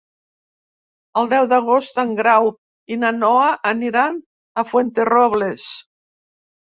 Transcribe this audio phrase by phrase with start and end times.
[1.21, 2.49] El deu d'agost en Grau
[2.95, 4.21] i na Noa aniran
[4.63, 5.69] a Fuenterrobles.